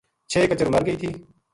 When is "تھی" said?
1.01-1.09